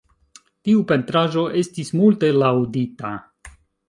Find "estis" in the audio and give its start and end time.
1.59-1.91